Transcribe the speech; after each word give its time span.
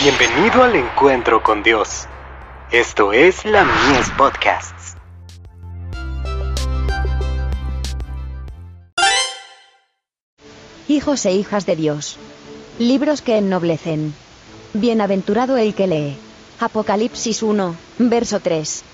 Bienvenido 0.00 0.62
al 0.62 0.76
encuentro 0.76 1.42
con 1.42 1.64
Dios. 1.64 2.06
Esto 2.70 3.12
es 3.12 3.44
la 3.44 3.64
Mies 3.64 4.08
Podcasts. 4.10 4.94
Hijos 10.86 11.26
e 11.26 11.32
hijas 11.32 11.66
de 11.66 11.74
Dios. 11.74 12.16
Libros 12.78 13.22
que 13.22 13.38
ennoblecen. 13.38 14.14
Bienaventurado 14.72 15.56
el 15.56 15.74
que 15.74 15.88
lee. 15.88 16.16
Apocalipsis 16.60 17.42
1, 17.42 17.74
verso 17.98 18.38
3. 18.38 18.84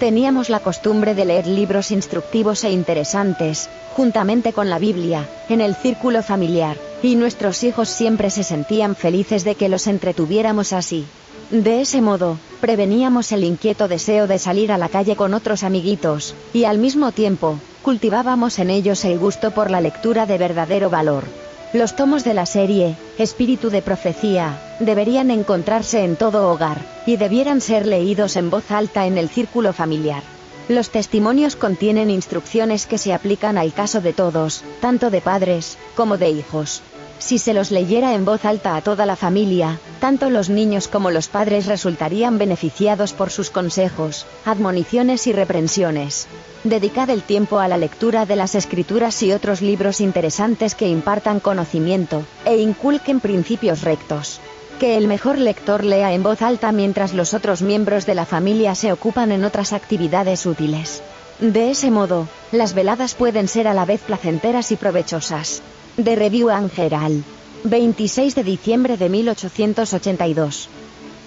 Teníamos 0.00 0.48
la 0.48 0.60
costumbre 0.60 1.14
de 1.14 1.26
leer 1.26 1.46
libros 1.46 1.90
instructivos 1.90 2.64
e 2.64 2.70
interesantes, 2.70 3.68
juntamente 3.94 4.54
con 4.54 4.70
la 4.70 4.78
Biblia, 4.78 5.28
en 5.50 5.60
el 5.60 5.74
círculo 5.74 6.22
familiar, 6.22 6.78
y 7.02 7.16
nuestros 7.16 7.62
hijos 7.64 7.90
siempre 7.90 8.30
se 8.30 8.42
sentían 8.42 8.96
felices 8.96 9.44
de 9.44 9.56
que 9.56 9.68
los 9.68 9.86
entretuviéramos 9.86 10.72
así. 10.72 11.04
De 11.50 11.82
ese 11.82 12.00
modo, 12.00 12.38
preveníamos 12.62 13.30
el 13.32 13.44
inquieto 13.44 13.88
deseo 13.88 14.26
de 14.26 14.38
salir 14.38 14.72
a 14.72 14.78
la 14.78 14.88
calle 14.88 15.16
con 15.16 15.34
otros 15.34 15.64
amiguitos, 15.64 16.34
y 16.54 16.64
al 16.64 16.78
mismo 16.78 17.12
tiempo, 17.12 17.58
cultivábamos 17.82 18.58
en 18.58 18.70
ellos 18.70 19.04
el 19.04 19.18
gusto 19.18 19.50
por 19.50 19.70
la 19.70 19.82
lectura 19.82 20.24
de 20.24 20.38
verdadero 20.38 20.88
valor. 20.88 21.24
Los 21.72 21.94
tomos 21.94 22.24
de 22.24 22.34
la 22.34 22.46
serie, 22.46 22.96
Espíritu 23.16 23.70
de 23.70 23.80
Profecía, 23.80 24.60
deberían 24.80 25.30
encontrarse 25.30 26.02
en 26.02 26.16
todo 26.16 26.50
hogar, 26.50 26.78
y 27.06 27.16
debieran 27.16 27.60
ser 27.60 27.86
leídos 27.86 28.34
en 28.34 28.50
voz 28.50 28.72
alta 28.72 29.06
en 29.06 29.16
el 29.16 29.28
círculo 29.28 29.72
familiar. 29.72 30.24
Los 30.68 30.90
testimonios 30.90 31.54
contienen 31.54 32.10
instrucciones 32.10 32.86
que 32.86 32.98
se 32.98 33.14
aplican 33.14 33.56
al 33.56 33.72
caso 33.72 34.00
de 34.00 34.12
todos, 34.12 34.64
tanto 34.80 35.10
de 35.10 35.20
padres, 35.20 35.78
como 35.94 36.18
de 36.18 36.30
hijos. 36.30 36.82
Si 37.20 37.38
se 37.38 37.54
los 37.54 37.70
leyera 37.70 38.14
en 38.14 38.24
voz 38.24 38.44
alta 38.44 38.74
a 38.74 38.80
toda 38.80 39.04
la 39.04 39.14
familia, 39.14 39.78
tanto 40.00 40.30
los 40.30 40.48
niños 40.48 40.88
como 40.88 41.10
los 41.10 41.28
padres 41.28 41.66
resultarían 41.66 42.38
beneficiados 42.38 43.12
por 43.12 43.30
sus 43.30 43.50
consejos, 43.50 44.26
admoniciones 44.46 45.26
y 45.26 45.32
reprensiones. 45.32 46.26
Dedicad 46.64 47.10
el 47.10 47.22
tiempo 47.22 47.60
a 47.60 47.68
la 47.68 47.76
lectura 47.76 48.24
de 48.24 48.36
las 48.36 48.54
escrituras 48.54 49.22
y 49.22 49.32
otros 49.32 49.60
libros 49.60 50.00
interesantes 50.00 50.74
que 50.74 50.88
impartan 50.88 51.40
conocimiento, 51.40 52.24
e 52.46 52.56
inculquen 52.56 53.20
principios 53.20 53.82
rectos. 53.82 54.40
Que 54.80 54.96
el 54.96 55.06
mejor 55.06 55.38
lector 55.38 55.84
lea 55.84 56.14
en 56.14 56.22
voz 56.22 56.40
alta 56.40 56.72
mientras 56.72 57.12
los 57.12 57.34
otros 57.34 57.60
miembros 57.60 58.06
de 58.06 58.14
la 58.14 58.24
familia 58.24 58.74
se 58.74 58.92
ocupan 58.92 59.30
en 59.30 59.44
otras 59.44 59.74
actividades 59.74 60.46
útiles. 60.46 61.02
De 61.38 61.70
ese 61.70 61.90
modo, 61.90 62.28
las 62.50 62.72
veladas 62.72 63.14
pueden 63.14 63.46
ser 63.46 63.68
a 63.68 63.74
la 63.74 63.84
vez 63.84 64.00
placenteras 64.00 64.72
y 64.72 64.76
provechosas. 64.76 65.62
De 66.04 66.16
Review 66.16 66.48
Angeral. 66.48 67.24
26 67.64 68.34
de 68.34 68.42
diciembre 68.42 68.96
de 68.96 69.08
1882 69.10 70.70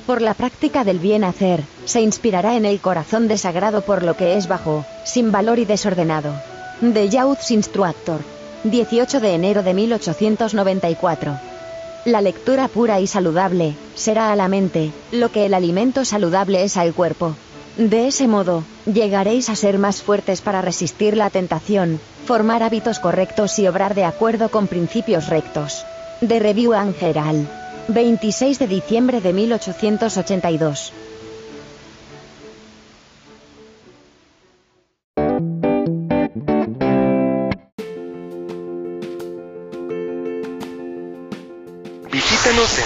por 0.07 0.21
la 0.21 0.33
práctica 0.33 0.83
del 0.83 0.99
bien 0.99 1.23
hacer, 1.23 1.63
se 1.85 2.01
inspirará 2.01 2.57
en 2.57 2.65
el 2.65 2.79
corazón 2.79 3.27
desagrado 3.27 3.81
por 3.81 4.03
lo 4.03 4.17
que 4.17 4.35
es 4.35 4.47
bajo, 4.47 4.83
sin 5.05 5.31
valor 5.31 5.59
y 5.59 5.65
desordenado. 5.65 6.33
De 6.81 7.07
Youth's 7.07 7.51
Instructor. 7.51 8.19
18 8.63 9.19
de 9.19 9.33
enero 9.33 9.63
de 9.63 9.73
1894. 9.73 11.39
La 12.05 12.21
lectura 12.21 12.67
pura 12.67 12.99
y 12.99 13.07
saludable, 13.07 13.75
será 13.95 14.31
a 14.31 14.35
la 14.35 14.47
mente, 14.47 14.91
lo 15.11 15.31
que 15.31 15.45
el 15.45 15.53
alimento 15.53 16.03
saludable 16.03 16.63
es 16.63 16.75
al 16.77 16.93
cuerpo. 16.93 17.35
De 17.77 18.07
ese 18.07 18.27
modo, 18.27 18.63
llegaréis 18.85 19.49
a 19.49 19.55
ser 19.55 19.79
más 19.79 20.03
fuertes 20.03 20.41
para 20.41 20.61
resistir 20.61 21.17
la 21.17 21.31
tentación, 21.31 21.99
formar 22.25 22.61
hábitos 22.61 22.99
correctos 22.99 23.57
y 23.57 23.67
obrar 23.67 23.95
de 23.95 24.05
acuerdo 24.05 24.49
con 24.49 24.67
principios 24.67 25.27
rectos. 25.27 25.83
De 26.21 26.39
Review 26.39 26.73
Angeral. 26.73 27.47
26 27.87 28.59
de 28.59 28.67
diciembre 28.67 29.21
de 29.21 29.33
1882. 29.33 30.93
Visítanos 42.11 42.77
en 42.77 42.85